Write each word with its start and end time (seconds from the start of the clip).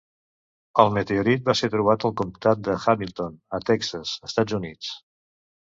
El 0.83 0.89
meteorit 0.95 1.43
va 1.51 1.55
ser 1.59 1.69
trobat 1.75 2.07
al 2.09 2.15
comtat 2.23 2.65
de 2.69 2.81
Hamilton, 2.87 3.39
a 3.61 3.65
Texas, 3.71 4.19
Estats 4.33 4.63
Units. 4.63 4.93